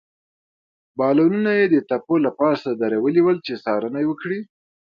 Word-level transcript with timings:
بالونونه 0.97 1.51
يې 1.59 1.65
د 1.69 1.75
تپو 1.89 2.15
له 2.25 2.31
پاسه 2.39 2.69
درولي 2.81 3.21
ول، 3.23 3.37
چې 3.47 3.53
څارنه 3.63 4.01
وکړي. 4.09 4.39